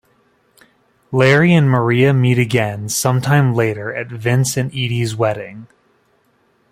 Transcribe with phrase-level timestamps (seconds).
[1.11, 5.67] Larry and Maria meet again some time later at Vince and Edie's wedding.